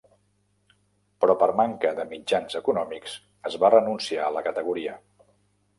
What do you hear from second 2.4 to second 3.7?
econòmics es